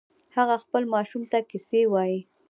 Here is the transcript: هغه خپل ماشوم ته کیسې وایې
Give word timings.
هغه 0.35 0.55
خپل 0.63 0.83
ماشوم 0.93 1.23
ته 1.31 1.37
کیسې 1.49 1.81
وایې 1.91 2.19